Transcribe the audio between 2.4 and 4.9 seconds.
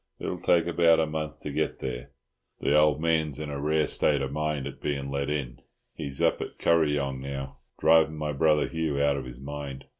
The old man's in a rare state of mind at